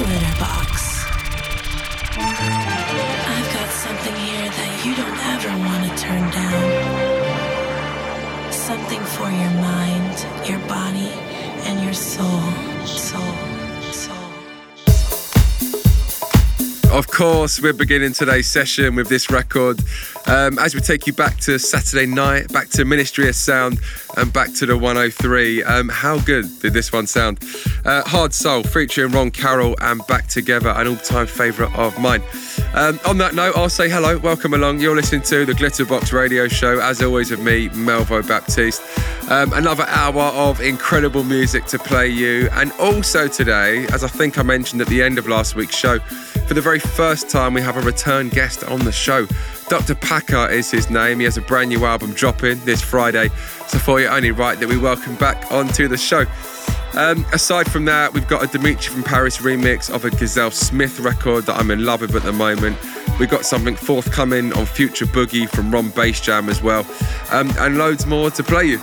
Glitterbox. 0.00 0.72
I've 2.16 3.50
got 3.52 3.70
something 3.70 4.16
here 4.16 4.48
that 4.48 4.72
you 4.82 4.94
don't 4.96 5.18
ever 5.34 5.52
want 5.66 5.84
to 5.84 5.90
turn 6.02 6.24
down. 6.30 6.62
Something 8.50 9.04
for 9.04 9.30
your 9.30 9.50
mind, 9.60 10.26
your 10.48 10.60
body, 10.60 11.12
and 11.68 11.84
your 11.84 11.92
soul. 11.92 12.40
Soul. 12.86 13.49
Of 16.90 17.06
course, 17.06 17.62
we're 17.62 17.72
beginning 17.72 18.14
today's 18.14 18.48
session 18.48 18.96
with 18.96 19.08
this 19.08 19.30
record 19.30 19.80
um, 20.26 20.58
as 20.58 20.74
we 20.74 20.80
take 20.80 21.06
you 21.06 21.12
back 21.12 21.36
to 21.38 21.58
Saturday 21.58 22.04
night, 22.04 22.52
back 22.52 22.68
to 22.70 22.84
Ministry 22.84 23.28
of 23.28 23.36
Sound, 23.36 23.80
and 24.16 24.32
back 24.32 24.52
to 24.54 24.66
the 24.66 24.76
103. 24.76 25.62
Um, 25.62 25.88
how 25.88 26.18
good 26.18 26.46
did 26.60 26.72
this 26.72 26.92
one 26.92 27.06
sound? 27.06 27.38
Uh, 27.84 28.02
Hard 28.02 28.34
Soul 28.34 28.64
featuring 28.64 29.12
Ron 29.12 29.30
Carroll 29.30 29.76
and 29.80 30.04
Back 30.08 30.26
Together, 30.26 30.70
an 30.70 30.88
all 30.88 30.96
time 30.96 31.26
favourite 31.26 31.72
of 31.78 31.98
mine. 31.98 32.22
Um, 32.74 32.98
on 33.06 33.18
that 33.18 33.34
note, 33.34 33.56
I'll 33.56 33.68
say 33.68 33.88
hello, 33.88 34.18
welcome 34.18 34.54
along. 34.54 34.80
You're 34.80 34.96
listening 34.96 35.22
to 35.22 35.46
the 35.46 35.52
Glitterbox 35.52 36.12
Radio 36.12 36.48
Show, 36.48 36.80
as 36.80 37.02
always, 37.02 37.30
with 37.30 37.40
me, 37.40 37.68
Melvo 37.70 38.26
Baptiste. 38.26 38.82
Um, 39.30 39.52
another 39.52 39.84
hour 39.88 40.22
of 40.22 40.60
incredible 40.60 41.22
music 41.24 41.66
to 41.66 41.78
play 41.78 42.08
you. 42.08 42.48
And 42.52 42.72
also 42.72 43.28
today, 43.28 43.86
as 43.92 44.02
I 44.02 44.08
think 44.08 44.38
I 44.38 44.42
mentioned 44.42 44.80
at 44.82 44.88
the 44.88 45.02
end 45.02 45.18
of 45.18 45.28
last 45.28 45.54
week's 45.54 45.76
show, 45.76 45.98
for 46.50 46.54
the 46.54 46.60
very 46.60 46.80
first 46.80 47.30
time, 47.30 47.54
we 47.54 47.60
have 47.60 47.76
a 47.76 47.80
return 47.80 48.28
guest 48.28 48.64
on 48.64 48.80
the 48.80 48.90
show. 48.90 49.24
Dr. 49.68 49.94
Packer 49.94 50.50
is 50.50 50.68
his 50.68 50.90
name. 50.90 51.20
He 51.20 51.24
has 51.24 51.36
a 51.36 51.42
brand 51.42 51.68
new 51.68 51.84
album 51.84 52.12
dropping 52.12 52.58
this 52.64 52.82
Friday. 52.82 53.28
So 53.68 53.78
for 53.78 54.00
you, 54.00 54.08
only 54.08 54.32
right 54.32 54.58
that 54.58 54.68
we 54.68 54.76
welcome 54.76 55.14
back 55.14 55.52
onto 55.52 55.86
the 55.86 55.96
show. 55.96 56.24
Um, 56.94 57.24
aside 57.32 57.70
from 57.70 57.84
that, 57.84 58.12
we've 58.12 58.26
got 58.26 58.42
a 58.42 58.48
Dimitri 58.48 58.92
from 58.92 59.04
Paris 59.04 59.36
remix 59.36 59.94
of 59.94 60.04
a 60.04 60.10
Gizelle 60.10 60.52
Smith 60.52 60.98
record 60.98 61.46
that 61.46 61.56
I'm 61.56 61.70
in 61.70 61.84
love 61.84 62.00
with 62.00 62.16
at 62.16 62.24
the 62.24 62.32
moment. 62.32 62.76
We've 63.20 63.30
got 63.30 63.44
something 63.44 63.76
forthcoming 63.76 64.52
on 64.54 64.66
Future 64.66 65.06
Boogie 65.06 65.48
from 65.48 65.70
Ron 65.70 65.92
Basejam 65.92 66.48
as 66.48 66.60
well, 66.60 66.84
um, 67.30 67.48
and 67.58 67.78
loads 67.78 68.06
more 68.06 68.28
to 68.32 68.42
play 68.42 68.64
you. 68.64 68.80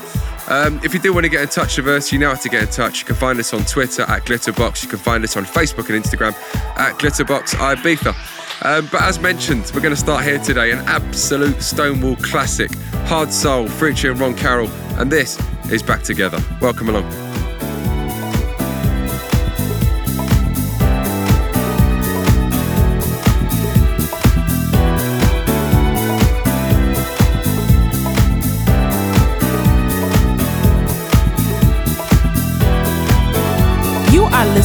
Um, 0.48 0.80
if 0.84 0.94
you 0.94 1.00
do 1.00 1.14
want 1.14 1.26
to 1.26 1.30
get 1.30 1.42
in 1.42 1.50
touch 1.50 1.78
with 1.78 1.88
us, 1.88 2.12
you 2.12 2.20
know 2.20 2.30
how 2.30 2.36
to 2.36 2.50
get 2.50 2.64
in 2.64 2.70
touch. 2.70 3.00
You 3.00 3.06
can 3.06 3.16
find 3.16 3.38
us 3.40 3.53
on 3.53 3.66
Twitter 3.66 4.03
at 4.03 4.26
Glitterbox. 4.26 4.84
You 4.84 4.90
can 4.90 5.00
find 5.00 5.23
us 5.23 5.36
on 5.36 5.45
Facebook 5.45 5.94
and 5.94 6.03
Instagram 6.03 6.34
at 6.78 6.98
Glitterbox 7.00 7.56
Ibiza. 7.56 8.16
Um, 8.66 8.88
but 8.92 9.02
as 9.02 9.20
mentioned, 9.20 9.72
we're 9.75 9.81
going 9.81 9.94
to 9.94 10.00
start 10.00 10.23
here 10.23 10.40
today 10.40 10.72
an 10.72 10.80
absolute 10.80 11.62
Stonewall 11.62 12.16
classic, 12.18 12.73
Hard 13.06 13.31
Soul, 13.31 13.68
featuring 13.68 14.18
Ron 14.18 14.36
Carroll, 14.36 14.70
and 14.98 15.12
this 15.12 15.38
is 15.70 15.84
Back 15.84 16.03
Together. 16.03 16.40
Welcome 16.62 16.90
along. 16.90 17.47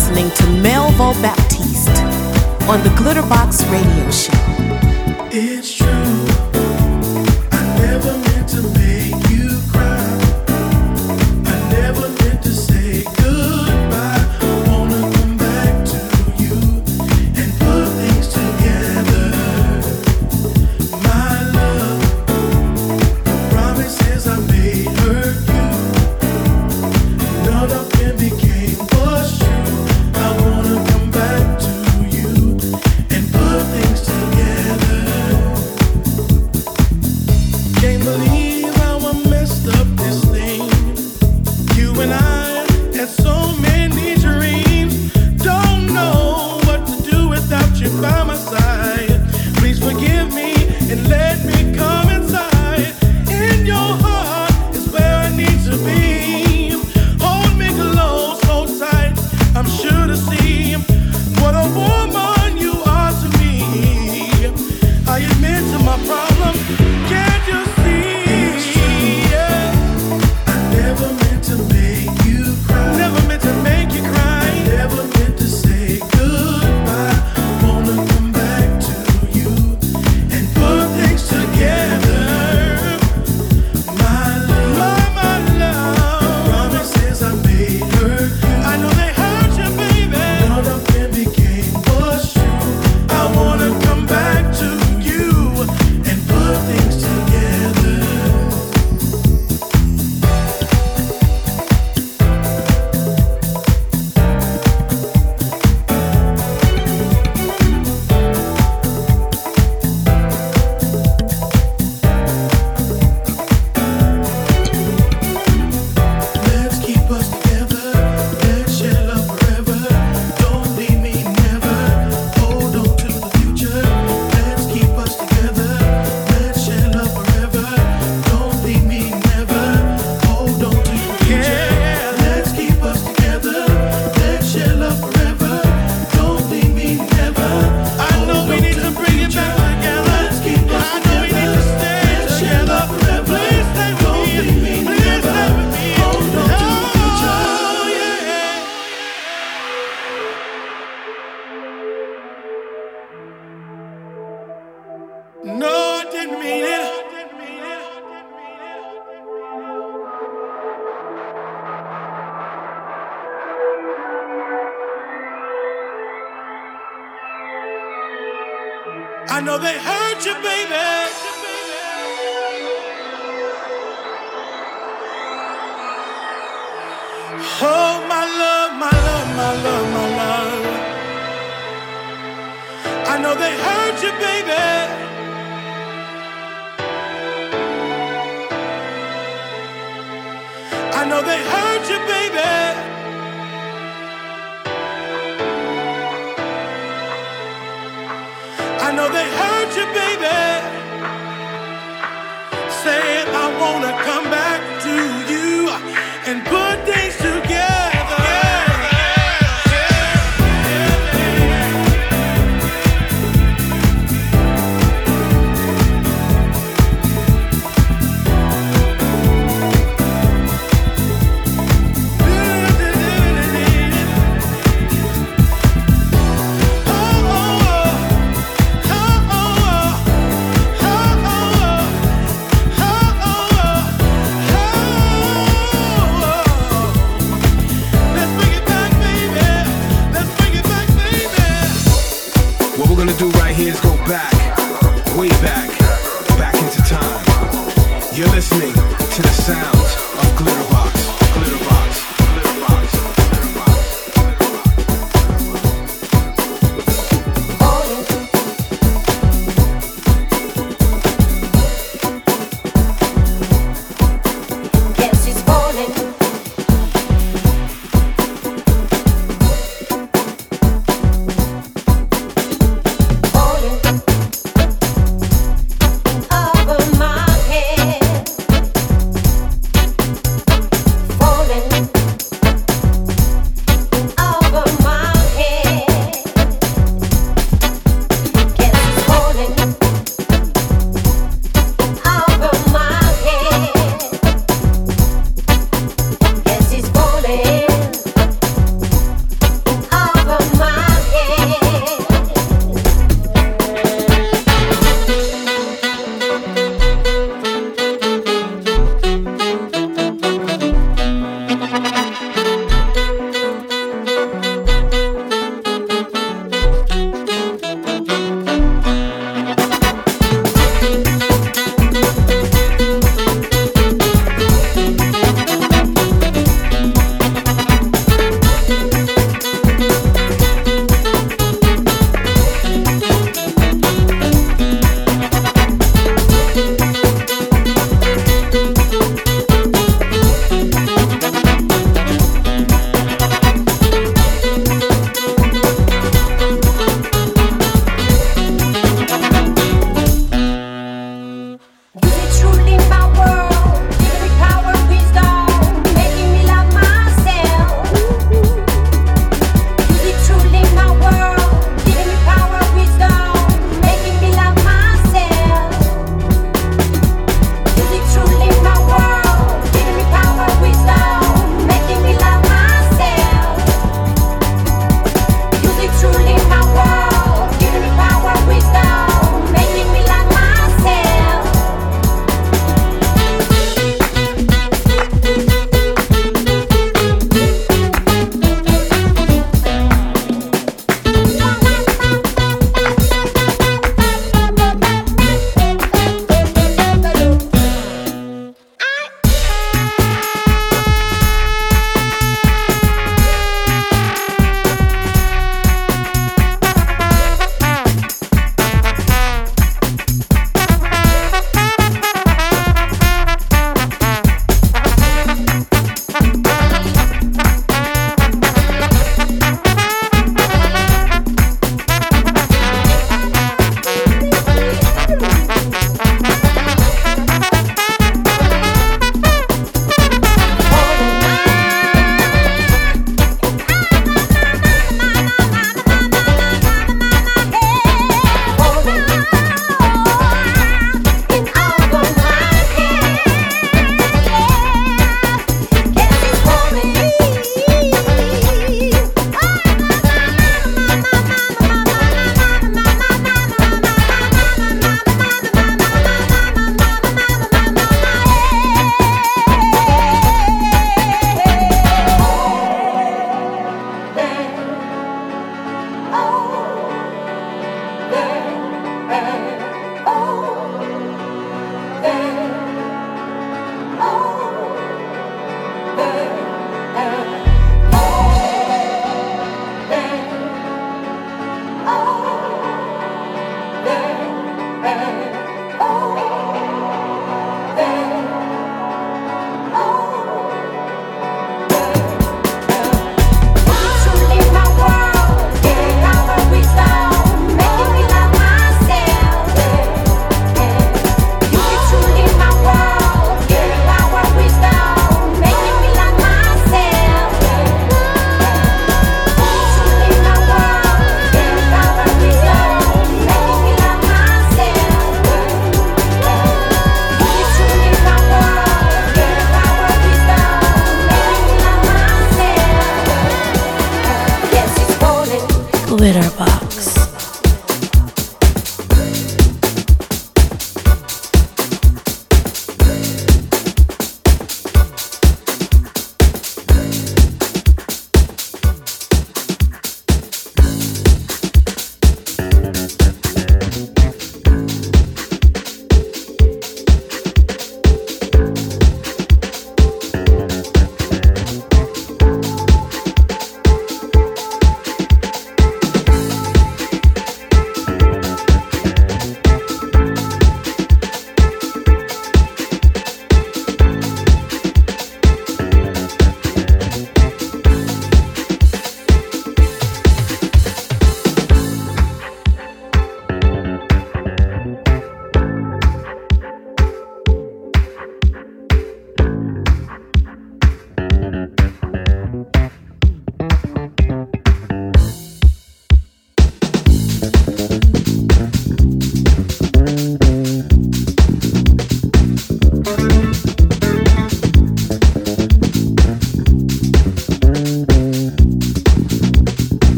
Listening 0.00 0.30
to 0.30 0.44
Melvo 0.66 1.12
Baptiste 1.20 1.90
on 2.70 2.82
the 2.82 2.88
Glitterbox 2.96 3.70
Radio 3.70 4.10
Show. 4.10 4.32
It's 5.30 5.74
true. 5.74 6.19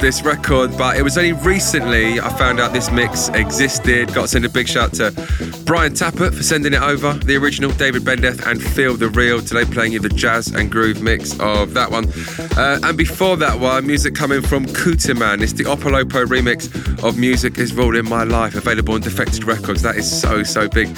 This 0.00 0.22
record, 0.22 0.76
but 0.78 0.96
it 0.96 1.02
was 1.02 1.18
only 1.18 1.32
recently 1.32 2.20
I 2.20 2.30
found 2.30 2.60
out 2.60 2.72
this 2.72 2.90
mix 2.90 3.28
existed. 3.28 4.14
Got 4.14 4.22
to 4.22 4.28
send 4.28 4.44
a 4.44 4.48
big 4.48 4.66
shout 4.66 4.94
to 4.94 5.10
Brian 5.66 5.92
Tappert 5.92 6.34
for 6.34 6.42
sending 6.42 6.72
it 6.72 6.80
over. 6.80 7.12
The 7.12 7.36
original 7.36 7.70
David 7.72 8.02
Bendeth 8.02 8.46
and 8.46 8.62
Feel 8.62 8.96
the 8.96 9.08
Real 9.08 9.42
today 9.42 9.64
playing 9.64 9.92
you 9.92 10.00
the 10.00 10.08
jazz 10.08 10.48
and 10.48 10.70
groove 10.70 11.02
mix 11.02 11.38
of 11.40 11.74
that 11.74 11.90
one. 11.90 12.08
Uh, 12.56 12.80
and 12.82 12.96
before 12.96 13.36
that 13.36 13.60
one, 13.60 13.86
music 13.86 14.14
coming 14.14 14.40
from 14.40 14.64
Kutiman. 14.64 15.42
It's 15.42 15.52
the 15.52 15.64
Opolopo 15.64 16.24
remix 16.24 16.72
of 17.04 17.18
Music 17.18 17.58
is 17.58 17.74
Ruling 17.74 18.08
My 18.08 18.24
Life, 18.24 18.54
available 18.54 18.94
on 18.94 19.02
Defected 19.02 19.44
Records. 19.44 19.82
That 19.82 19.96
is 19.96 20.20
so, 20.20 20.42
so 20.42 20.68
big. 20.68 20.88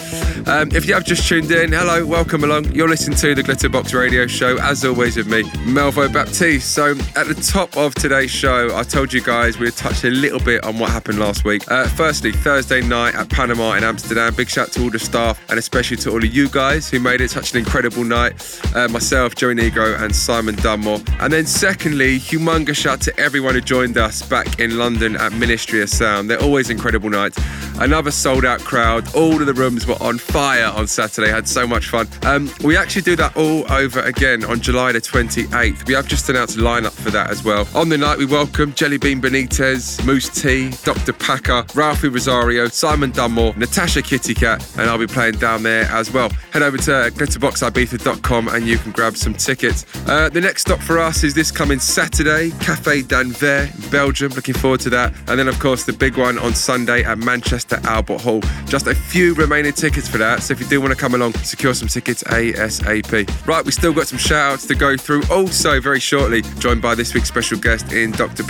Um, 0.47 0.71
if 0.73 0.87
you 0.87 0.95
have 0.95 1.05
just 1.05 1.27
tuned 1.27 1.51
in, 1.51 1.73
hello, 1.73 2.07
welcome 2.07 2.45
along. 2.45 2.73
You're 2.73 2.89
listening 2.89 3.19
to 3.19 3.35
the 3.35 3.43
Glitterbox 3.43 3.93
Radio 3.93 4.27
Show, 4.27 4.59
as 4.59 4.85
always 4.85 5.17
with 5.17 5.27
me, 5.27 5.43
Melvo 5.67 6.13
Baptiste. 6.13 6.73
So 6.73 6.93
at 7.17 7.27
the 7.27 7.35
top 7.35 7.77
of 7.77 7.95
today's 7.95 8.21
today's 8.21 8.70
I 8.75 8.83
told 8.83 9.13
you 9.13 9.23
guys 9.23 9.59
we 9.59 9.67
would 9.67 9.77
touch 9.77 10.05
a 10.05 10.11
little 10.11 10.41
bit 10.41 10.65
on 10.65 10.79
what 10.79 10.91
happened 10.91 11.19
last 11.19 11.45
week. 11.45 11.71
Uh, 11.71 11.87
firstly, 11.89 12.33
Thursday 12.33 12.81
night 12.81 13.15
at 13.15 13.29
Panama 13.29 13.73
in 13.75 13.85
Amsterdam. 13.85 14.35
Big 14.35 14.49
shout 14.49 14.73
to 14.73 14.83
all 14.83 14.91
the 14.91 14.99
staff 14.99 15.41
and 15.49 15.59
especially 15.59 15.97
to 15.99 16.11
all 16.11 16.23
of 16.23 16.35
you 16.35 16.49
guys 16.49 16.91
who 16.91 17.01
made 17.01 17.21
it 17.21 17.31
such 17.31 17.53
an 17.53 17.59
incredible 17.59 18.05
night. 18.05 18.61
Uh, 18.75 18.89
myself, 18.89 19.35
Joey 19.35 19.55
Negro, 19.55 20.01
and 20.01 20.15
Simon 20.15 20.55
Dunmore. 20.57 21.01
And 21.21 21.33
then 21.33 21.47
secondly, 21.47 22.19
humongous 22.19 22.77
shout 22.77 23.01
to 23.03 23.19
everyone 23.19 23.55
who 23.55 23.61
joined 23.61 23.97
us 23.97 24.23
back 24.23 24.61
in 24.61 24.79
London 24.79 25.17
at 25.17 25.33
Ministry 25.33 25.83
of 25.83 25.89
Sound. 25.89 26.31
They're 26.31 26.43
always 26.43 26.71
incredible 26.71 27.11
nights. 27.11 27.39
Another 27.81 28.11
sold 28.11 28.45
out 28.45 28.61
crowd. 28.61 29.15
All 29.15 29.41
of 29.41 29.47
the 29.47 29.55
rooms 29.55 29.87
were 29.87 30.01
on 30.03 30.19
fire 30.19 30.67
on 30.67 30.87
Saturday. 30.87 31.31
Had 31.31 31.49
so 31.49 31.67
much 31.67 31.89
fun. 31.89 32.07
Um, 32.25 32.51
we 32.63 32.77
actually 32.77 33.03
do 33.03 33.17
that 33.17 33.35
all 33.37 33.71
over 33.73 34.01
again 34.01 34.45
on 34.45 34.61
July 34.61 34.93
the 34.93 35.01
28th. 35.01 35.87
We 35.87 35.95
have 35.95 36.07
just 36.07 36.29
announced 36.29 36.59
lineup 36.59 36.93
for 36.93 37.11
that 37.11 37.31
as 37.31 37.43
well. 37.43 37.67
On 37.75 37.89
the 37.89 37.97
night, 37.97 38.19
we 38.19 38.27
welcome 38.27 38.60
Jellybean 38.69 39.21
Benitez, 39.21 40.05
Mousse 40.05 40.29
T, 40.29 40.71
Dr. 40.85 41.13
Packer, 41.13 41.63
Ralphi 41.75 42.13
Rosario, 42.13 42.69
Simon 42.69 43.11
Dunmore, 43.11 43.55
Natasha 43.57 44.03
Kitty 44.03 44.35
Katt, 44.35 44.65
and 44.79 44.89
I'll 44.89 44.99
be 44.99 45.07
playing 45.07 45.37
down 45.37 45.63
there 45.63 45.85
as 45.85 46.13
well. 46.13 46.29
Head 46.53 46.63
over 46.63 46.77
to 46.77 46.91
glitterboxibiza.com 47.15 48.49
and 48.49 48.67
you 48.67 48.77
can 48.79 48.93
grab 48.93 49.17
some 49.17 49.35
tickets. 49.35 49.87
Uh, 50.07 50.29
the 50.29 50.41
next 50.41 50.63
stop 50.63 50.81
for 50.81 50.99
us 50.99 51.25
is 51.25 51.33
this 51.33 51.51
coming 51.51 51.79
Saturday, 51.79 52.51
Cafe 52.61 53.03
d'Anvers, 53.03 53.71
Belgium. 53.91 54.33
Looking 54.33 54.55
forward 54.55 54.81
to 54.81 54.91
that. 54.91 55.15
And 55.29 55.39
then, 55.39 55.49
of 55.49 55.59
course, 55.59 55.85
the 55.85 55.93
big 55.93 56.19
one 56.19 56.39
on 56.39 56.55
Sunday 56.55 57.03
at 57.03 57.19
Manchester 57.19 57.81
Albert 57.85 58.21
Hall. 58.21 58.41
Just 58.67 58.87
a 58.87 58.95
few 58.95 59.35
remaining 59.35 59.73
tickets 59.73 60.09
for 60.09 60.19
that. 60.19 60.43
So 60.43 60.53
if 60.53 60.61
you 60.61 60.67
do 60.67 60.81
want 60.81 60.93
to 60.93 60.99
come 60.99 61.15
along, 61.15 61.35
secure 61.35 61.75
some 61.75 61.89
tickets 61.89 62.23
ASAP. 62.25 63.47
Right, 63.47 63.65
we 63.65 63.73
still 63.73 63.93
got 63.93 64.07
some 64.07 64.19
shout 64.19 64.53
outs 64.53 64.67
to 64.67 64.75
go 64.75 64.97
through. 64.97 65.23
Also, 65.31 65.81
very 65.81 66.01
shortly, 66.01 66.43
joined 66.59 66.83
by 66.83 66.95
this 66.95 67.15
week's 67.15 67.29
special 67.29 67.59
guest 67.59 67.93
in 67.93 68.11
Dr. 68.11 68.43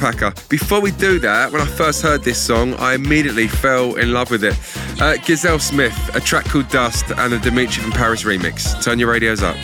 Before 0.49 0.81
we 0.81 0.93
do 0.93 1.19
that, 1.21 1.53
when 1.53 1.61
I 1.61 1.67
first 1.67 2.03
heard 2.03 2.23
this 2.23 2.41
song, 2.41 2.75
I 2.75 2.95
immediately 2.95 3.49
fell 3.49 3.97
in 3.97 4.13
love 4.13 4.31
with 4.31 4.45
it. 4.45 4.55
Uh, 5.01 5.17
Gizelle 5.17 5.61
Smith, 5.61 6.11
a 6.15 6.21
track 6.21 6.47
called 6.47 6.69
Dust, 6.69 7.05
and 7.17 7.33
the 7.33 7.39
Dimitri 7.39 7.83
from 7.83 7.93
Paris 7.93 8.25
remix. 8.25 8.83
Turn 8.83 8.99
your 8.99 9.11
radios 9.11 9.43
up. 9.43 9.57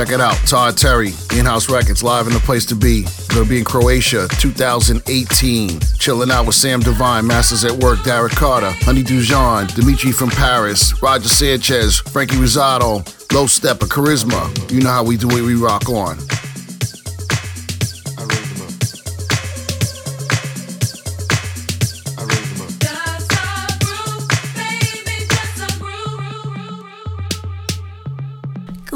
Check 0.00 0.12
it 0.12 0.20
out. 0.22 0.34
Todd 0.46 0.78
Terry, 0.78 1.12
In-House 1.36 1.68
Records, 1.68 2.02
live 2.02 2.26
in 2.26 2.32
the 2.32 2.38
place 2.38 2.64
to 2.64 2.74
be. 2.74 3.04
Gonna 3.28 3.44
be 3.44 3.58
in 3.58 3.64
Croatia, 3.66 4.28
2018. 4.38 5.78
Chilling 5.98 6.30
out 6.30 6.46
with 6.46 6.54
Sam 6.54 6.80
Divine, 6.80 7.26
Masters 7.26 7.66
at 7.66 7.72
Work, 7.72 8.02
Derek 8.02 8.32
Carter, 8.32 8.70
Honey 8.80 9.02
Dijon, 9.02 9.66
Dimitri 9.66 10.10
from 10.10 10.30
Paris, 10.30 10.94
Roger 11.02 11.28
Sanchez, 11.28 11.98
Franky 11.98 12.36
Rizardo, 12.36 13.04
Low 13.34 13.44
Steppa, 13.44 13.86
Charisma. 13.88 14.72
You 14.72 14.80
know 14.80 14.88
how 14.88 15.04
we 15.04 15.18
do 15.18 15.28
it, 15.32 15.42
we 15.42 15.54
rock 15.54 15.86
on. 15.90 16.16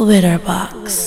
Glitterbox. 0.04 1.03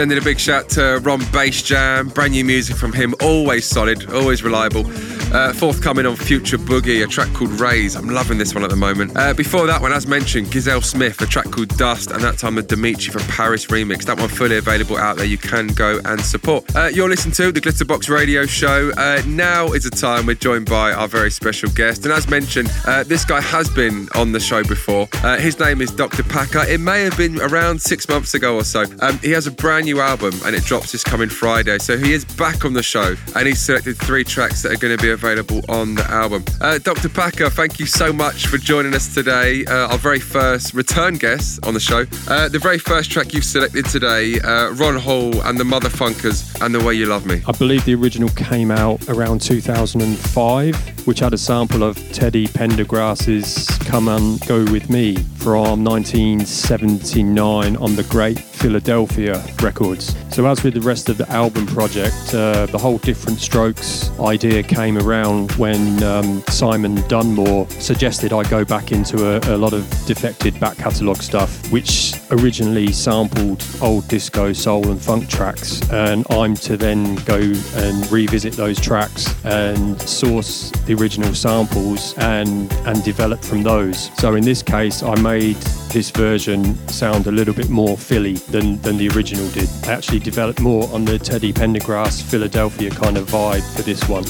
Sending 0.00 0.16
a 0.16 0.22
big 0.22 0.40
shout 0.40 0.66
to 0.70 0.98
Ron 1.02 1.20
Basejam, 1.20 2.14
brand 2.14 2.32
new 2.32 2.42
music 2.42 2.74
from 2.74 2.90
him, 2.90 3.14
always 3.20 3.66
solid, 3.66 4.10
always 4.10 4.42
reliable. 4.42 4.84
Uh, 5.32 5.52
forthcoming 5.52 6.06
on 6.06 6.16
Future 6.16 6.58
Boogie, 6.58 7.04
a 7.04 7.06
track 7.06 7.32
called 7.34 7.52
Raise. 7.60 7.94
I'm 7.94 8.08
loving 8.08 8.36
this 8.36 8.52
one 8.52 8.64
at 8.64 8.70
the 8.70 8.76
moment. 8.76 9.16
Uh, 9.16 9.32
before 9.32 9.64
that 9.66 9.80
one, 9.80 9.92
as 9.92 10.06
mentioned, 10.08 10.48
Gizelle 10.48 10.82
Smith, 10.82 11.20
a 11.22 11.26
track 11.26 11.44
called 11.52 11.68
Dust, 11.76 12.10
and 12.10 12.20
that 12.24 12.36
time 12.38 12.56
the 12.56 12.62
Dimitri 12.62 13.12
from 13.12 13.22
Paris 13.22 13.66
remix. 13.66 14.04
That 14.04 14.18
one 14.18 14.28
fully 14.28 14.56
available 14.56 14.96
out 14.96 15.18
there. 15.18 15.26
You 15.26 15.38
can 15.38 15.68
go 15.68 16.00
and 16.04 16.20
support. 16.20 16.74
Uh, 16.74 16.86
you're 16.92 17.08
listening 17.08 17.34
to 17.34 17.52
the 17.52 17.60
Glitterbox 17.60 18.08
Radio 18.08 18.44
Show. 18.44 18.90
Uh, 18.96 19.22
now 19.24 19.68
is 19.72 19.84
the 19.84 19.90
time 19.90 20.26
we're 20.26 20.34
joined 20.34 20.68
by 20.68 20.92
our 20.92 21.06
very 21.06 21.30
special 21.30 21.70
guest, 21.70 22.04
and 22.04 22.12
as 22.12 22.28
mentioned, 22.28 22.68
uh, 22.86 23.04
this 23.04 23.24
guy 23.24 23.40
has 23.40 23.68
been 23.70 24.08
on 24.16 24.32
the 24.32 24.40
show 24.40 24.64
before. 24.64 25.08
Uh, 25.22 25.38
his 25.38 25.60
name 25.60 25.80
is 25.80 25.92
Dr. 25.92 26.24
Packer. 26.24 26.64
It 26.68 26.80
may 26.80 27.02
have 27.02 27.16
been 27.16 27.40
around 27.40 27.80
six 27.80 28.08
months 28.08 28.34
ago 28.34 28.56
or 28.56 28.64
so. 28.64 28.84
Um, 29.00 29.18
he 29.20 29.30
has 29.30 29.46
a 29.46 29.52
brand 29.52 29.84
new 29.84 30.00
album, 30.00 30.34
and 30.44 30.56
it 30.56 30.64
drops 30.64 30.90
this 30.90 31.04
coming 31.04 31.28
Friday. 31.28 31.78
So 31.78 31.96
he 31.96 32.12
is 32.12 32.24
back 32.24 32.64
on 32.64 32.72
the 32.72 32.82
show, 32.82 33.14
and 33.36 33.46
he's 33.46 33.60
selected 33.60 33.96
three 33.96 34.24
tracks 34.24 34.62
that 34.62 34.72
are 34.72 34.76
going 34.76 34.96
to 34.96 35.00
be 35.00 35.19
available 35.20 35.60
on 35.68 35.94
the 35.96 36.04
album. 36.10 36.42
Uh, 36.62 36.78
Dr. 36.78 37.10
Packer, 37.10 37.50
thank 37.50 37.78
you 37.78 37.84
so 37.84 38.10
much 38.10 38.46
for 38.46 38.56
joining 38.56 38.94
us 38.94 39.12
today. 39.12 39.66
Uh, 39.66 39.92
our 39.92 39.98
very 39.98 40.18
first 40.18 40.72
return 40.72 41.14
guest 41.14 41.60
on 41.66 41.74
the 41.74 41.80
show. 41.80 42.06
Uh, 42.26 42.48
the 42.48 42.58
very 42.58 42.78
first 42.78 43.10
track 43.10 43.34
you've 43.34 43.44
selected 43.44 43.84
today, 43.84 44.40
uh, 44.40 44.70
Ron 44.72 44.96
Hall 44.96 45.38
and 45.42 45.58
the 45.58 45.64
Muthafunkaz 45.64 46.64
and 46.64 46.74
The 46.74 46.82
Way 46.82 46.94
You 46.94 47.06
Love 47.06 47.26
Me. 47.26 47.42
I 47.46 47.52
believe 47.52 47.84
the 47.84 47.94
original 47.94 48.30
came 48.30 48.70
out 48.70 49.06
around 49.08 49.42
2005 49.42 51.06
which 51.06 51.20
had 51.20 51.32
a 51.32 51.38
sample 51.38 51.82
of 51.82 51.96
Teddy 52.12 52.46
Pendergrass's 52.46 53.66
Come 53.86 54.08
and 54.08 54.40
Go 54.46 54.64
With 54.70 54.90
Me 54.90 55.16
from 55.16 55.84
1979 55.84 57.76
on 57.76 57.96
the 57.96 58.04
Great 58.04 58.49
Philadelphia 58.60 59.42
Records. 59.62 60.14
So, 60.34 60.46
as 60.46 60.62
with 60.62 60.74
the 60.74 60.82
rest 60.82 61.08
of 61.08 61.16
the 61.16 61.28
album 61.30 61.66
project, 61.66 62.34
uh, 62.34 62.66
the 62.66 62.78
whole 62.78 62.98
Different 62.98 63.40
Strokes 63.40 64.10
idea 64.20 64.62
came 64.62 64.98
around 64.98 65.52
when 65.52 66.02
um, 66.02 66.42
Simon 66.48 66.96
Dunmore 67.08 67.68
suggested 67.70 68.32
I 68.32 68.42
go 68.44 68.64
back 68.64 68.92
into 68.92 69.16
a, 69.26 69.56
a 69.56 69.56
lot 69.56 69.72
of 69.72 69.88
defected 70.06 70.60
back 70.60 70.76
catalogue 70.76 71.22
stuff, 71.22 71.72
which 71.72 72.14
originally 72.30 72.92
sampled 72.92 73.64
old 73.80 74.06
disco, 74.08 74.52
soul, 74.52 74.88
and 74.90 75.00
funk 75.00 75.28
tracks. 75.28 75.80
And 75.90 76.26
I'm 76.30 76.54
to 76.56 76.76
then 76.76 77.16
go 77.24 77.38
and 77.38 78.12
revisit 78.12 78.52
those 78.52 78.78
tracks 78.78 79.34
and 79.44 80.00
source 80.02 80.70
the 80.84 80.94
original 80.94 81.34
samples 81.34 82.14
and, 82.18 82.70
and 82.86 83.02
develop 83.04 83.42
from 83.42 83.62
those. 83.62 84.10
So, 84.18 84.34
in 84.34 84.44
this 84.44 84.62
case, 84.62 85.02
I 85.02 85.14
made 85.22 85.56
this 85.92 86.10
version 86.10 86.76
sound 86.88 87.26
a 87.26 87.32
little 87.32 87.54
bit 87.54 87.68
more 87.68 87.96
Philly 87.96 88.34
than, 88.50 88.80
than 88.82 88.96
the 88.96 89.08
original 89.10 89.48
did. 89.50 89.68
I 89.84 89.92
actually 89.92 90.18
developed 90.18 90.60
more 90.60 90.88
on 90.92 91.04
the 91.04 91.18
Teddy 91.18 91.52
Pendergrass 91.52 92.22
Philadelphia 92.22 92.90
kind 92.90 93.16
of 93.16 93.28
vibe 93.28 93.76
for 93.76 93.82
this 93.82 94.08
one. 94.08 94.24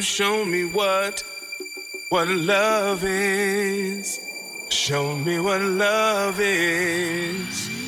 Show 0.00 0.44
me 0.44 0.64
what 0.64 1.22
what 2.08 2.28
love 2.28 3.04
is. 3.04 4.20
Show 4.70 5.16
me 5.16 5.38
what 5.38 5.60
love 5.60 6.40
is. 6.40 7.82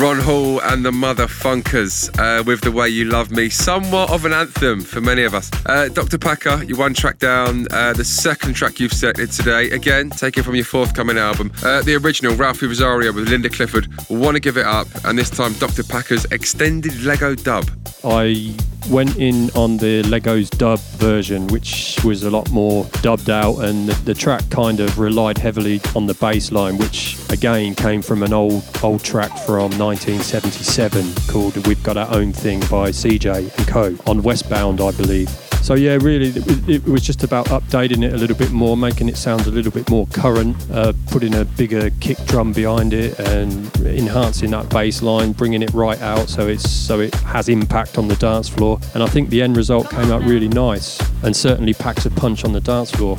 Ron 0.00 0.18
Hall 0.18 0.60
and 0.62 0.82
the 0.82 0.90
Muthafunkaz 0.90 2.18
uh, 2.18 2.42
with 2.42 2.62
The 2.62 2.72
Way 2.72 2.88
You 2.88 3.04
Love 3.04 3.30
Me, 3.30 3.50
somewhat 3.50 4.10
of 4.10 4.24
an 4.24 4.32
anthem 4.32 4.80
for 4.80 5.02
many 5.02 5.24
of 5.24 5.34
us. 5.34 5.50
Uh, 5.66 5.88
Dr. 5.88 6.16
Packer, 6.16 6.64
you 6.64 6.74
one 6.74 6.94
track 6.94 7.18
down, 7.18 7.66
uh, 7.70 7.92
the 7.92 8.04
second 8.04 8.54
track 8.54 8.80
you've 8.80 8.94
selected 8.94 9.30
today, 9.30 9.68
again, 9.70 10.08
taken 10.08 10.42
from 10.42 10.54
your 10.54 10.64
forthcoming 10.64 11.18
album. 11.18 11.52
Uh, 11.62 11.82
the 11.82 11.96
original, 11.96 12.32
Ralphi 12.34 12.66
Rosario 12.66 13.12
with 13.12 13.28
Linda 13.28 13.50
Clifford, 13.50 13.88
Want 14.08 14.36
to 14.36 14.40
Give 14.40 14.56
It 14.56 14.64
Up, 14.64 14.88
and 15.04 15.18
this 15.18 15.28
time 15.28 15.52
Dr. 15.54 15.82
Packer's 15.82 16.24
extended 16.26 17.02
Lego 17.02 17.34
dub. 17.34 17.70
I 18.02 18.56
went 18.88 19.16
in 19.16 19.50
on 19.50 19.76
the 19.76 20.02
Legos 20.02 20.50
dub 20.50 20.78
version, 20.98 21.46
which 21.48 21.98
was 22.04 22.22
a 22.24 22.30
lot 22.30 22.50
more 22.50 22.84
dubbed 23.02 23.30
out, 23.30 23.58
and 23.58 23.88
the, 23.88 23.94
the, 24.04 24.14
track 24.14 24.42
kind 24.50 24.80
of 24.80 24.98
relied 24.98 25.38
heavily 25.38 25.80
on 25.94 26.06
the 26.06 26.14
bass 26.14 26.52
line, 26.52 26.78
which 26.78 27.16
again 27.30 27.74
came 27.74 28.02
from 28.02 28.22
an 28.22 28.32
old 28.32 28.62
old 28.82 29.02
track 29.02 29.30
from 29.46 29.70
1977 29.78 31.14
called 31.28 31.66
"We've 31.66 31.82
Got 31.82 31.96
Our 31.96 32.14
Own 32.14 32.32
Thing" 32.32 32.60
by 32.60 32.90
CJ 32.90 33.56
and 33.56 33.68
Co. 33.68 33.96
on 34.06 34.22
Westbound, 34.22 34.80
I 34.80 34.90
believe. 34.92 35.28
So 35.62 35.74
yeah, 35.74 35.98
really, 36.00 36.32
it 36.66 36.84
was, 36.84 37.02
just 37.02 37.22
about 37.22 37.46
updating 37.46 38.02
it 38.02 38.14
a 38.14 38.16
little 38.16 38.36
bit 38.36 38.50
more, 38.50 38.76
making 38.76 39.08
it 39.10 39.16
sound 39.16 39.46
a 39.46 39.50
little 39.50 39.70
bit 39.70 39.90
more 39.90 40.06
current, 40.06 40.56
uh, 40.72 40.94
putting 41.10 41.34
a 41.34 41.44
bigger 41.44 41.90
kick 42.00 42.16
drum 42.24 42.52
behind 42.52 42.94
it, 42.94 43.18
and 43.18 43.70
enhancing 43.80 44.50
that 44.52 44.70
bass 44.70 45.02
line, 45.02 45.32
bringing 45.32 45.62
it 45.62 45.72
right 45.74 46.00
out 46.00 46.28
so 46.28 46.48
it's 46.48 46.68
so 46.68 47.00
it 47.00 47.14
has 47.16 47.48
impact 47.48 47.98
on 47.98 48.08
the 48.08 48.16
dance 48.16 48.48
floor. 48.48 48.69
And 48.94 49.02
I 49.02 49.06
think 49.06 49.30
the 49.30 49.42
end 49.42 49.56
result 49.56 49.90
came 49.90 50.10
out 50.12 50.22
really 50.22 50.48
nice, 50.48 51.00
and 51.22 51.34
certainly 51.34 51.74
packs 51.74 52.06
a 52.06 52.10
punch 52.10 52.44
on 52.44 52.52
the 52.52 52.60
dance 52.60 52.90
floor. 52.90 53.16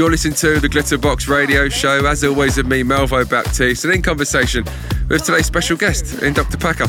You're 0.00 0.10
listening 0.10 0.32
to 0.36 0.58
the 0.58 0.66
Glitterbox 0.66 1.28
Radio 1.28 1.68
Show, 1.68 2.06
as 2.06 2.24
always, 2.24 2.56
with 2.56 2.66
me, 2.66 2.82
Melvo 2.82 3.28
Baptiste, 3.28 3.84
and 3.84 3.92
in 3.92 4.00
conversation 4.00 4.64
with 5.10 5.26
today's 5.26 5.44
special 5.44 5.76
guest, 5.76 6.22
in 6.22 6.32
Dr. 6.32 6.56
Packer. 6.56 6.86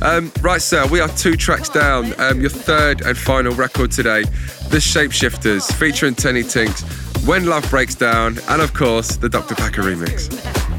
Um, 0.00 0.30
right, 0.40 0.62
sir, 0.62 0.86
we 0.86 1.00
are 1.00 1.08
two 1.08 1.34
tracks 1.34 1.68
down. 1.68 2.14
Um, 2.20 2.40
your 2.40 2.50
third 2.50 3.00
and 3.00 3.18
final 3.18 3.52
record 3.54 3.90
today, 3.90 4.22
The 4.68 4.76
Shapeshifters, 4.76 5.74
featuring 5.74 6.14
Teni 6.14 6.48
Tinks, 6.48 6.82
When 7.26 7.44
Love 7.46 7.68
Breaks 7.70 7.96
Down, 7.96 8.38
and 8.48 8.62
of 8.62 8.72
course, 8.72 9.16
the 9.16 9.28
Dr. 9.28 9.56
Packer 9.56 9.82
remix. 9.82 10.32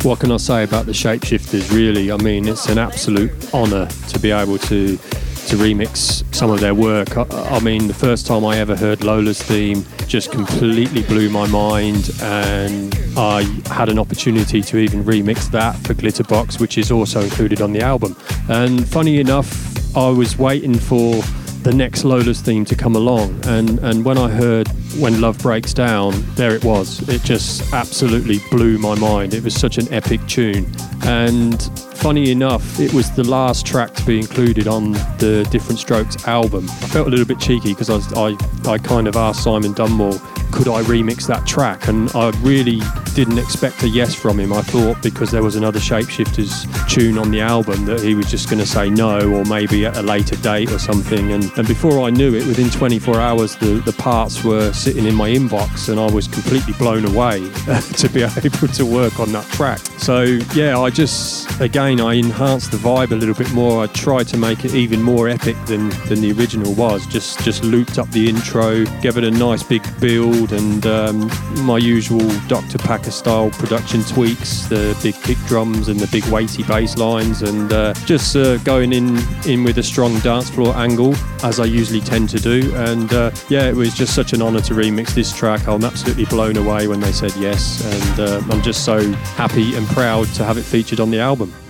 What 0.06 0.22
can 0.22 0.32
I 0.32 0.38
say 0.38 0.64
about 0.64 0.86
the 0.86 0.94
Shapeshifters, 0.94 1.76
really? 1.76 2.10
I 2.10 2.16
mean, 2.16 2.48
it's 2.48 2.70
an 2.70 2.78
absolute 2.78 3.54
honour 3.54 3.88
to 3.88 4.20
be 4.20 4.32
able 4.32 4.60
to 4.60 4.98
to 5.46 5.58
remix 5.58 6.24
some 6.34 6.50
of 6.50 6.60
their 6.60 6.74
work. 6.74 7.18
I, 7.18 7.24
I, 7.24 7.60
mean, 7.60 7.88
the 7.88 7.94
first 7.94 8.26
time 8.26 8.44
I 8.44 8.58
ever 8.58 8.76
heard 8.76 9.04
Lola's 9.04 9.40
theme 9.40 9.86
just 10.08 10.32
completely 10.32 11.04
blew 11.04 11.30
my 11.30 11.48
mind, 11.48 12.12
and 12.22 12.98
I 13.18 13.44
had 13.68 13.90
an 13.90 14.00
opportunity 14.00 14.62
to 14.62 14.78
even 14.78 15.04
remix 15.04 15.50
that 15.52 15.76
for 15.86 15.94
Glitterbox, 15.94 16.60
which 16.60 16.78
is 16.78 16.92
also 16.92 17.22
included 17.22 17.62
on 17.62 17.74
the 17.74 17.82
album. 17.82 18.16
And 18.50 18.88
funny 18.88 19.20
enough, 19.20 19.98
I 19.98 20.10
was 20.10 20.38
waiting 20.38 20.78
for 20.78 21.22
the 21.64 21.74
next 21.74 22.04
Lola's 22.04 22.42
theme 22.42 22.64
to 22.66 22.76
come 22.76 22.96
along, 22.96 23.40
and, 23.46 23.80
and 23.80 24.06
when 24.06 24.18
I 24.18 24.30
heard 24.30 24.68
When 25.00 25.20
Love 25.20 25.40
Breaks 25.40 25.74
Down, 25.74 26.14
there 26.36 26.56
it 26.56 26.64
was. 26.64 27.08
It 27.10 27.24
just 27.24 27.74
absolutely 27.74 28.40
blew 28.52 28.78
my 28.78 28.96
mind. 28.96 29.34
It 29.34 29.44
was 29.44 29.56
such 29.56 29.78
an 29.78 29.92
epic 29.92 30.26
tune. 30.28 30.72
And 31.06 31.62
funny 31.96 32.32
enough, 32.32 32.80
it 32.80 32.94
was 32.94 33.12
the 33.12 33.24
last 33.24 33.66
track 33.66 33.94
to 33.94 34.06
be 34.06 34.20
included 34.20 34.68
on 34.68 34.94
the 35.18 35.48
Different 35.52 35.80
Strokes 35.80 36.28
album. 36.28 36.70
I 36.70 36.88
felt 36.88 37.08
a 37.08 37.10
little 37.10 37.26
bit 37.26 37.40
cheeky 37.40 37.74
because 37.74 37.90
I, 37.90 37.98
I, 38.20 38.38
I 38.68 38.78
kind 38.78 39.08
of 39.08 39.16
asked 39.16 39.44
Simon 39.44 39.74
Dunmore, 39.74 40.20
could 40.52 40.68
I 40.68 40.82
remix 40.84 41.28
that 41.28 41.46
track? 41.46 41.88
And 41.88 42.10
I 42.16 42.30
really 42.42 42.80
didn't 43.14 43.40
expect 43.40 43.84
a 43.84 43.90
yes 43.90 44.16
from 44.16 44.40
him. 44.40 44.54
I 44.54 44.62
thought 44.62 45.02
because 45.02 45.32
there 45.32 45.44
was 45.44 45.56
another 45.56 45.80
Shapeshifters 45.80 46.90
tune 46.90 47.18
on 47.18 47.32
the 47.32 47.42
album 47.42 47.86
that 47.86 48.02
he 48.02 48.16
was 48.16 48.30
just 48.30 48.50
going 48.50 48.60
to 48.60 48.66
say 48.66 48.90
no 48.90 49.20
or 49.34 49.44
maybe 49.46 49.86
at 49.86 49.98
a 49.98 50.02
later 50.02 50.36
date 50.38 50.72
or 50.72 50.80
something. 50.80 51.32
And, 51.32 51.52
and 51.58 51.68
before 51.68 52.02
I 52.02 52.10
knew 52.10 52.36
it, 52.36 52.46
within 52.48 52.70
24 52.70 53.20
hours, 53.20 53.56
the, 53.58 53.82
the 53.86 53.94
parts 53.94 54.44
were 54.44 54.72
sitting 54.74 55.06
in 55.06 55.16
my 55.16 55.30
inbox 55.30 55.90
and 55.90 56.00
I 56.00 56.10
was 56.12 56.28
completely 56.28 56.74
blown 56.74 57.06
away 57.06 57.40
to 57.98 58.10
be 58.10 58.24
able 58.24 58.68
to 58.68 58.86
work 58.86 59.20
on 59.20 59.32
that 59.34 59.46
track. 59.52 59.80
So, 59.98 60.24
yeah, 60.54 60.80
I 60.80 60.90
just, 60.96 61.60
again, 61.60 62.00
I 62.00 62.14
enhanced 62.14 62.72
the 62.72 62.78
vibe 62.78 63.12
a 63.12 63.16
little 63.16 63.36
bit 63.36 63.52
more. 63.52 63.84
I 63.84 63.88
tried 63.88 64.30
to 64.30 64.38
make 64.38 64.64
it 64.64 64.74
even 64.74 65.02
more 65.02 65.28
epic 65.28 65.58
than, 65.66 65.90
than 66.08 66.22
the 66.22 66.32
original 66.32 66.74
was. 66.74 67.06
Just, 67.06 67.44
just 67.44 67.64
looped 67.66 68.00
up 68.00 68.10
the 68.12 68.30
intro, 68.30 68.86
gave 69.02 69.18
it 69.18 69.26
a 69.26 69.32
nice 69.32 69.62
big 69.62 69.84
build 70.00 70.54
and 70.54 70.86
um, 70.88 71.30
my 71.66 71.78
usual 71.78 72.28
Dr. 72.48 72.78
Packer 72.78 73.12
style 73.12 73.50
production 73.52 74.04
tweaks, 74.04 74.68
the 74.68 74.98
big 75.04 75.16
kick 75.22 75.38
drums 75.48 75.90
and 75.90 76.00
the 76.00 76.08
big 76.08 76.26
weighty 76.32 76.64
bass 76.64 76.98
lines, 76.98 77.42
and 77.42 77.74
uh, 77.74 77.94
just 78.06 78.36
uh, 78.36 78.58
going 78.60 78.94
in 78.94 79.18
in 79.46 79.64
with 79.64 79.78
a 79.78 79.84
strong 79.84 80.18
dance 80.20 80.50
floor 80.50 80.74
angle 80.76 81.14
as 81.44 81.60
I 81.60 81.66
usually 81.66 82.02
tend 82.02 82.30
to 82.30 82.40
do. 82.40 82.74
And 82.76 83.12
uh, 83.12 83.32
yeah, 83.50 83.68
it 83.68 83.76
was 83.76 83.94
just 83.94 84.16
such 84.16 84.34
an 84.34 84.42
honour 84.42 84.62
to 84.62 84.74
remix 84.74 85.14
this 85.14 85.36
track. 85.36 85.68
I'm 85.68 85.84
absolutely 85.84 86.26
blown 86.26 86.56
away 86.58 86.88
when 86.88 87.02
they 87.02 87.12
said 87.12 87.34
yes, 87.36 87.84
and 87.84 88.20
uh, 88.20 88.42
I'm 88.50 88.62
just 88.62 88.86
so 88.86 89.12
happy 89.36 89.76
and 89.76 89.86
proud 89.88 90.28
to 90.36 90.46
have 90.46 90.58
it 90.58 90.64
featured 90.76 91.00
on 91.00 91.10
the 91.10 91.22
album. 91.22 91.65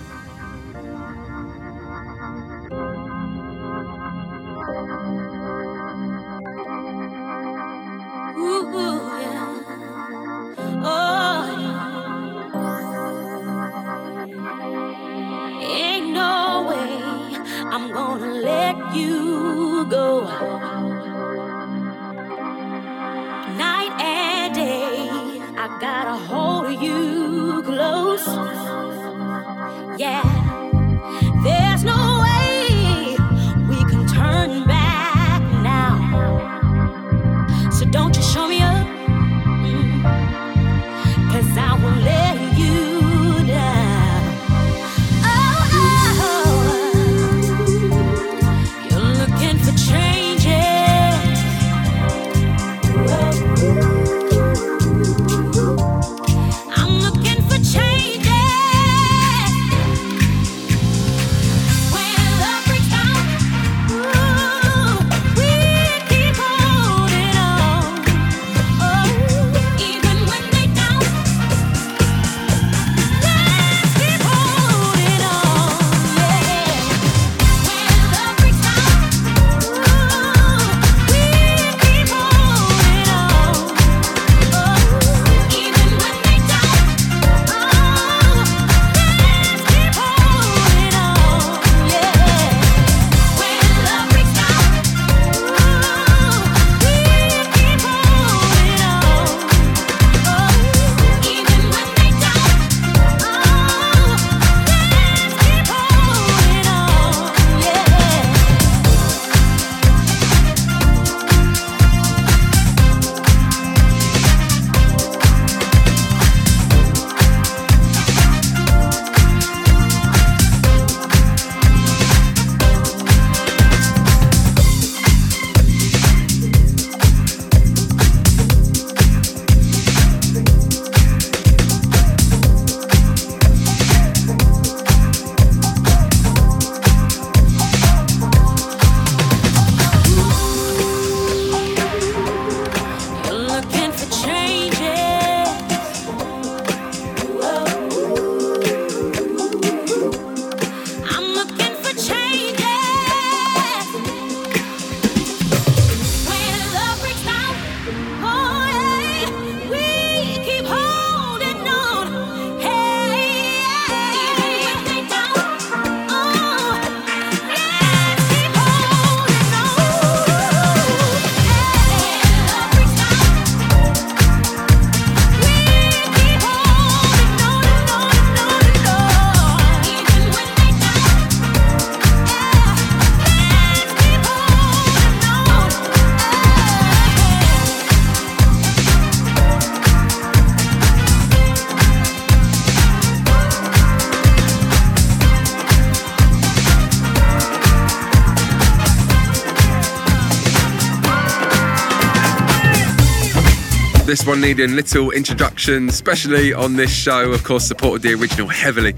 One 204.26 204.42
needing 204.42 204.76
little 204.76 205.12
introduction, 205.12 205.88
especially 205.90 206.52
on 206.52 206.76
this 206.76 206.92
show, 206.92 207.32
of 207.32 207.44
course, 207.44 207.68
supported 207.68 208.02
the 208.02 208.20
original 208.20 208.48
heavily. 208.48 208.94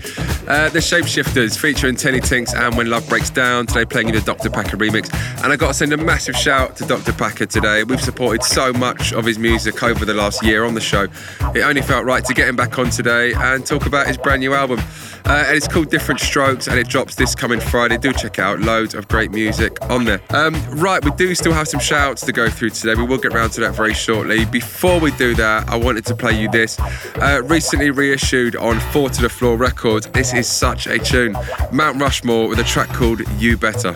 Uh, 0.48 0.70
the 0.70 0.80
Shapeshifters 0.80 1.60
featuring 1.60 1.96
Teni 1.96 2.26
Tinks 2.26 2.54
and 2.54 2.78
When 2.78 2.90
Love 2.90 3.10
Breaks 3.10 3.30
Down, 3.30 3.66
today 3.66 3.84
playing 3.84 4.08
you 4.08 4.14
the 4.14 4.22
Dr. 4.22 4.50
Packer 4.50 4.78
remix. 4.78 5.14
And 5.44 5.52
I 5.52 5.58
got 5.58 5.68
to 5.68 5.74
send 5.74 5.92
a 5.92 5.98
massive 5.98 6.38
shout 6.38 6.78
to 6.78 6.86
Dr. 6.86 7.12
Packer 7.12 7.46
today. 7.46 7.84
We've 7.84 8.02
supported 8.02 8.44
so 8.44 8.72
much 8.72 9.12
of 9.12 9.26
his 9.26 9.38
music 9.38 9.84
over 9.84 10.06
the 10.06 10.14
last 10.14 10.44
year 10.44 10.64
on 10.64 10.76
the 10.76 10.82
show. 10.82 11.08
It 11.54 11.62
only 11.62 11.82
felt 11.82 12.06
right 12.06 12.24
to 12.24 12.34
get 12.34 12.48
him 12.48 12.56
back 12.56 12.80
on 12.80 12.90
today 12.90 13.34
and 13.34 13.66
talk 13.66 13.86
about 13.86 14.08
his 14.08 14.18
brand 14.18 14.40
new 14.40 14.54
album. 14.54 14.80
Uh, 15.26 15.44
and 15.46 15.58
it's 15.58 15.68
called 15.68 15.90
Different 15.90 16.22
Strokes 16.22 16.68
and 16.68 16.80
it 16.80 16.88
drops 16.88 17.16
this 17.16 17.36
coming 17.36 17.60
Friday. 17.60 17.98
Do 17.98 18.14
check 18.14 18.40
out 18.40 18.62
loads 18.62 18.94
of 18.94 19.10
great 19.10 19.32
music 19.32 19.78
on 19.90 20.06
there. 20.06 20.22
Um, 20.30 20.56
right, 20.70 21.04
we 21.04 21.12
do 21.12 21.36
still 21.36 21.52
have 21.52 21.68
some 21.68 21.82
shouts 21.82 22.26
to 22.26 22.32
go 22.32 22.50
through 22.50 22.70
today. 22.70 22.96
We 22.96 23.04
will 23.04 23.18
get 23.18 23.34
around 23.34 23.50
to 23.52 23.62
that 23.62 23.76
very 23.76 23.94
shortly. 23.94 24.46
Before 24.46 25.02
we 25.02 25.12
do 25.18 25.34
that, 25.36 25.68
I 25.68 25.76
wanted 25.76 26.06
to 26.06 26.16
play 26.16 26.40
you 26.40 26.50
this. 26.52 26.80
Uh, 26.80 27.42
recently 27.46 27.90
reissued 27.90 28.56
on 28.56 28.80
Four 28.92 29.10
to 29.10 29.22
the 29.22 29.30
Floor 29.30 29.58
Records, 29.58 30.08
this 30.08 30.34
is 30.34 30.48
such 30.48 30.88
a 30.88 31.00
tune. 31.00 31.36
Mount 31.72 32.00
Rushmore 32.00 32.48
with 32.48 32.60
a 32.60 32.64
track 32.64 32.90
called 32.90 33.22
You 33.40 33.58
Better. 33.58 33.96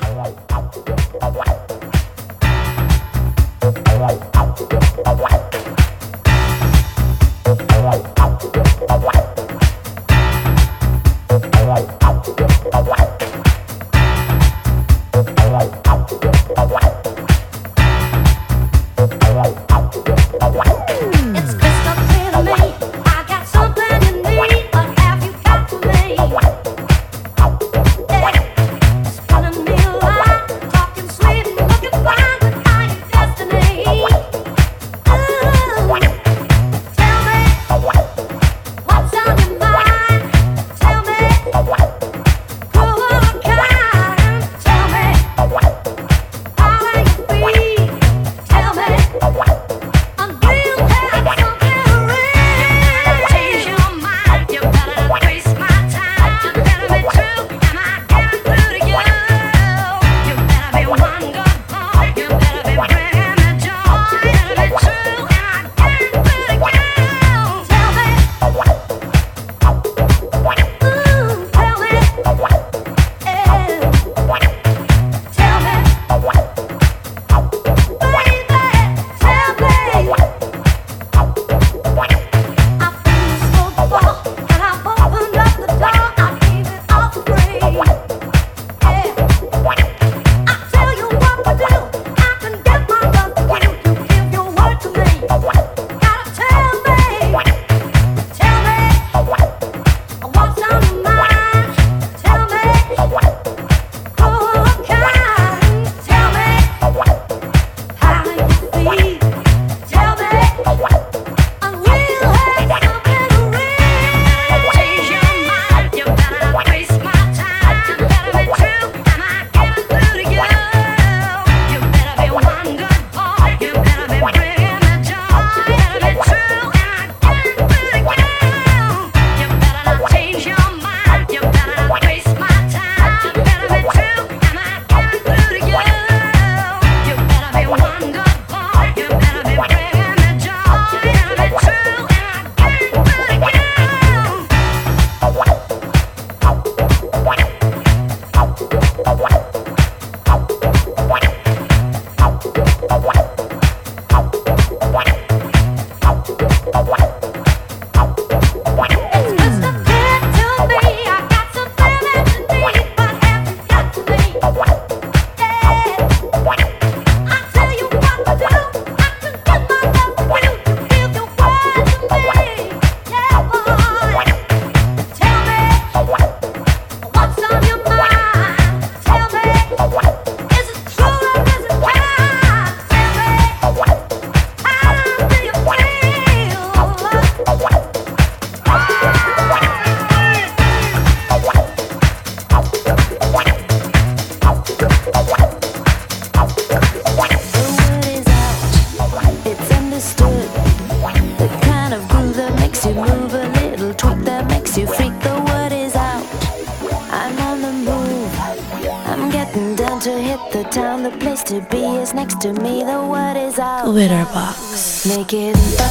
Glitterbox. 215.04 215.91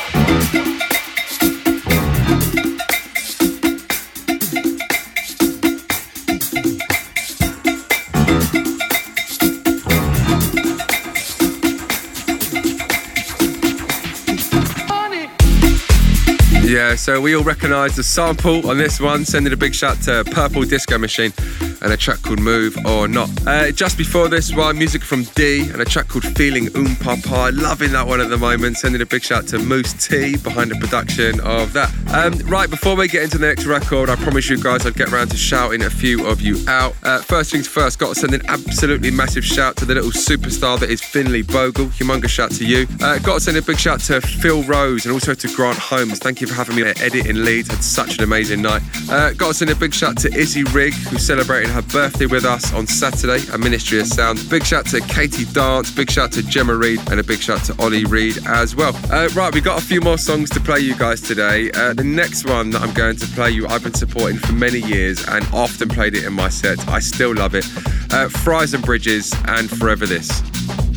Yeah, 16.71 16.95
so 16.95 17.19
we 17.19 17.35
all 17.35 17.43
recognise 17.43 17.97
the 17.97 18.03
sample 18.03 18.69
on 18.69 18.77
this 18.77 19.01
one. 19.01 19.25
Sending 19.25 19.51
a 19.51 19.57
big 19.57 19.75
shout 19.75 20.01
to 20.03 20.23
Purple 20.31 20.63
Disco 20.63 20.97
Machine 20.97 21.33
and 21.81 21.91
a 21.91 21.97
track 21.97 22.21
called 22.21 22.39
Move 22.39 22.77
or 22.85 23.07
Not. 23.07 23.29
Uh, 23.47 23.71
just 23.71 23.97
before 23.97 24.27
this 24.27 24.53
one, 24.53 24.77
music 24.77 25.03
from 25.03 25.23
D 25.35 25.69
and 25.69 25.81
a 25.81 25.85
track 25.85 26.07
called 26.07 26.23
Feeling 26.37 26.73
Um 26.75 26.95
Papa. 26.97 27.51
Loving 27.53 27.91
that 27.91 28.07
one 28.07 28.21
at 28.21 28.29
the 28.29 28.37
moment. 28.37 28.77
Sending 28.77 29.01
a 29.01 29.05
big 29.05 29.23
shout 29.23 29.47
to 29.47 29.59
Mousse 29.59 29.93
T 29.93 30.37
behind 30.37 30.71
the 30.71 30.75
production 30.75 31.39
of 31.41 31.73
that. 31.73 31.91
Um, 32.13 32.37
right, 32.47 32.69
before 32.69 32.95
we 32.95 33.07
get 33.07 33.23
into 33.23 33.37
the 33.37 33.47
next 33.47 33.65
record, 33.65 34.09
I 34.09 34.15
promise 34.15 34.49
you 34.49 34.61
guys 34.61 34.85
I'd 34.85 34.95
get 34.95 35.11
around 35.11 35.29
to 35.29 35.37
shouting 35.37 35.83
a 35.83 35.89
few 35.89 36.25
of 36.27 36.41
you 36.41 36.57
out. 36.67 36.95
Uh, 37.03 37.21
first 37.21 37.51
things 37.51 37.67
first, 37.67 37.99
got 37.99 38.13
to 38.13 38.19
send 38.19 38.33
an 38.33 38.41
absolutely 38.47 39.11
massive 39.11 39.45
shout 39.45 39.75
to 39.77 39.85
the 39.85 39.95
little 39.95 40.11
superstar 40.11 40.79
that 40.79 40.89
is 40.89 41.01
Finley 41.01 41.41
Bogle. 41.41 41.87
Humongous 41.87 42.29
shout 42.29 42.51
to 42.51 42.65
you. 42.65 42.87
Uh, 43.01 43.17
got 43.19 43.35
to 43.35 43.39
send 43.39 43.57
a 43.57 43.61
big 43.61 43.79
shout 43.79 43.99
to 44.01 44.21
Phil 44.21 44.63
Rose 44.63 45.05
and 45.05 45.13
also 45.13 45.33
to 45.33 45.47
Grant 45.55 45.77
Holmes. 45.77 46.19
Thank 46.19 46.41
you 46.41 46.47
for 46.47 46.53
having 46.53 46.75
me 46.75 46.83
at 46.83 47.01
Edit 47.01 47.25
in 47.25 47.43
Leeds. 47.45 47.69
Had 47.69 47.83
such 47.83 48.17
an 48.17 48.23
amazing 48.23 48.61
night. 48.61 48.81
Uh, 49.09 49.31
got 49.33 49.49
to 49.49 49.53
send 49.53 49.71
a 49.71 49.75
big 49.75 49.93
shout 49.93 50.17
to 50.19 50.33
Izzy 50.33 50.63
Rigg, 50.65 50.93
who's 50.93 51.25
celebrating 51.25 51.70
her 51.71 51.81
birthday 51.81 52.25
with 52.25 52.45
us 52.45 52.73
on 52.73 52.85
Saturday 52.85 53.49
at 53.51 53.59
Ministry 53.59 53.99
of 53.99 54.07
Sound. 54.07 54.47
Big 54.49 54.65
shout 54.65 54.85
to 54.87 54.99
Katie 55.01 55.45
Dance, 55.45 55.89
big 55.91 56.11
shout 56.11 56.31
to 56.33 56.43
Gemma 56.43 56.75
Reed, 56.75 56.99
and 57.09 57.19
a 57.19 57.23
big 57.23 57.39
shout 57.39 57.63
to 57.65 57.81
Ollie 57.81 58.05
Reed 58.05 58.37
as 58.45 58.75
well. 58.75 58.95
Uh, 59.11 59.29
right, 59.33 59.53
we 59.53 59.61
got 59.61 59.81
a 59.81 59.85
few 59.85 60.01
more 60.01 60.17
songs 60.17 60.49
to 60.51 60.59
play 60.59 60.79
you 60.79 60.95
guys 60.95 61.21
today. 61.21 61.71
Uh, 61.71 61.93
the 61.93 62.03
next 62.03 62.45
one 62.45 62.69
that 62.71 62.81
I'm 62.81 62.93
going 62.93 63.15
to 63.15 63.27
play 63.27 63.51
you, 63.51 63.67
I've 63.67 63.83
been 63.83 63.93
supporting 63.93 64.37
for 64.37 64.53
many 64.53 64.79
years 64.79 65.25
and 65.27 65.47
often 65.53 65.89
played 65.89 66.15
it 66.15 66.25
in 66.25 66.33
my 66.33 66.49
set. 66.49 66.85
I 66.87 66.99
still 66.99 67.33
love 67.33 67.55
it. 67.55 67.65
Uh, 68.11 68.27
Fries 68.27 68.73
and 68.73 68.83
Bridges 68.83 69.33
and 69.47 69.69
Forever 69.69 70.05
This. 70.05 70.90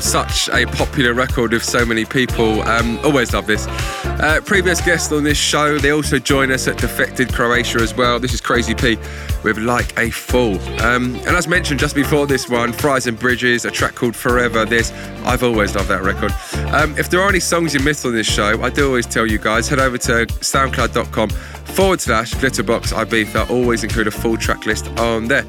Still 0.00 0.24
such 0.24 0.48
a 0.48 0.66
popular 0.66 1.14
record 1.14 1.52
with 1.52 1.62
so 1.62 1.84
many 1.84 2.04
people. 2.04 2.62
Um, 2.62 2.98
always 3.04 3.32
love 3.32 3.46
this. 3.46 3.66
Uh, 3.66 4.40
previous 4.44 4.80
guests 4.80 5.12
on 5.12 5.24
this 5.24 5.38
show, 5.38 5.78
they 5.78 5.90
also 5.90 6.18
join 6.18 6.50
us 6.50 6.66
at 6.66 6.78
Defected 6.78 7.32
Croatia 7.32 7.78
as 7.80 7.94
well. 7.94 8.18
This 8.18 8.32
is 8.32 8.40
Crazy 8.40 8.74
P 8.74 8.96
with 9.42 9.58
Like 9.58 9.96
a 9.98 10.10
Fool. 10.10 10.58
Um, 10.80 11.14
and 11.16 11.36
as 11.36 11.46
mentioned 11.46 11.78
just 11.80 11.94
before 11.94 12.26
this 12.26 12.48
one, 12.48 12.72
Fries 12.72 13.06
and 13.06 13.18
Bridges, 13.18 13.64
a 13.64 13.70
track 13.70 13.94
called 13.94 14.16
Forever. 14.16 14.64
This, 14.64 14.90
I've 15.24 15.42
always 15.42 15.74
loved 15.74 15.88
that 15.88 16.02
record. 16.02 16.32
Um, 16.74 16.96
if 16.98 17.10
there 17.10 17.20
are 17.20 17.28
any 17.28 17.40
songs 17.40 17.74
you 17.74 17.80
missed 17.80 18.04
on 18.04 18.14
this 18.14 18.26
show, 18.26 18.60
I 18.62 18.70
do 18.70 18.86
always 18.86 19.06
tell 19.06 19.26
you 19.26 19.38
guys, 19.38 19.68
head 19.68 19.80
over 19.80 19.98
to 19.98 20.26
soundcloud.com 20.26 21.28
forward 21.28 22.00
slash 22.00 22.34
glitterbox 22.34 22.92
Ibiza. 22.92 23.50
Always 23.50 23.84
include 23.84 24.08
a 24.08 24.12
full 24.12 24.36
track 24.36 24.66
list 24.66 24.88
on 24.98 25.28
there. 25.28 25.44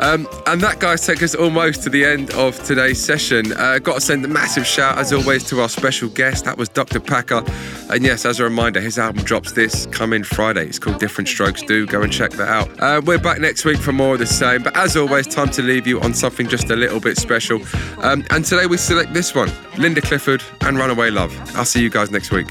Um, 0.00 0.26
and 0.46 0.60
that, 0.62 0.80
guys, 0.80 1.06
takes 1.06 1.22
us 1.22 1.34
almost 1.34 1.82
to 1.82 1.90
the 1.90 2.04
end 2.04 2.32
of 2.32 2.62
today's 2.64 3.02
session. 3.02 3.52
Uh, 3.52 3.78
got 3.78 3.96
to 3.96 4.00
send 4.00 4.24
a 4.24 4.28
massive 4.28 4.66
shout, 4.66 4.96
as 4.98 5.12
always, 5.12 5.44
to 5.44 5.60
our 5.60 5.68
special 5.68 6.08
guest. 6.08 6.46
That 6.46 6.56
was 6.56 6.70
Dr. 6.70 7.00
Packer. 7.00 7.44
And 7.90 8.02
yes, 8.02 8.24
as 8.24 8.40
a 8.40 8.44
reminder, 8.44 8.80
his 8.80 8.98
album 8.98 9.24
drops 9.24 9.52
this 9.52 9.86
coming 9.86 10.24
Friday. 10.24 10.66
It's 10.66 10.78
called 10.78 11.00
Different 11.00 11.28
Strokes. 11.28 11.62
Do 11.62 11.86
go 11.86 12.00
and 12.02 12.10
check 12.10 12.30
that 12.32 12.48
out. 12.48 12.80
Uh, 12.80 13.02
we're 13.04 13.18
back 13.18 13.40
next 13.40 13.64
week 13.64 13.78
for 13.78 13.92
more 13.92 14.14
of 14.14 14.20
the 14.20 14.26
same. 14.26 14.62
But 14.62 14.74
as 14.76 14.96
always, 14.96 15.26
time 15.26 15.50
to 15.50 15.62
leave 15.62 15.86
you 15.86 16.00
on 16.00 16.14
something 16.14 16.48
just 16.48 16.70
a 16.70 16.76
little 16.76 17.00
bit 17.00 17.18
special. 17.18 17.60
Um, 17.98 18.24
and 18.30 18.44
today 18.44 18.66
we 18.66 18.78
select 18.78 19.12
this 19.12 19.34
one 19.34 19.50
Linda 19.76 20.00
Clifford 20.00 20.42
and 20.62 20.78
Runaway 20.78 21.10
Love. 21.10 21.36
I'll 21.56 21.64
see 21.66 21.82
you 21.82 21.90
guys 21.90 22.10
next 22.10 22.30
week. 22.30 22.48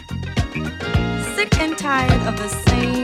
Sick 1.36 1.60
and 1.60 1.78
tired 1.78 2.28
of 2.28 2.38
the 2.38 2.48
same 2.48 2.99